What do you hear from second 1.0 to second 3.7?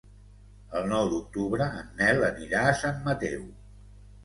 d'octubre en Nel anirà a Sant Mateu.